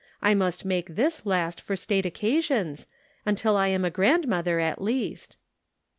I 0.19 0.33
must 0.33 0.65
make 0.65 0.95
this 0.95 1.27
last 1.27 1.61
for 1.61 1.75
state 1.75 2.05
occa 2.05 2.43
sions, 2.43 2.87
until 3.23 3.55
I 3.55 3.67
am 3.67 3.85
a 3.85 3.91
grandmother 3.91 4.59
at 4.59 4.81
least." 4.81 5.37